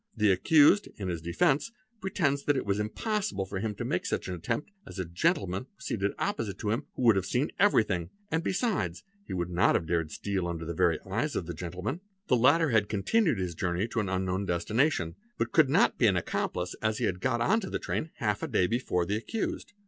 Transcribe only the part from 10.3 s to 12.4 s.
under the— very eyes of the gentleman. The